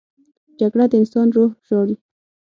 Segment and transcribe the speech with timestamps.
[0.59, 1.95] جګړه د انسان روح ژاړي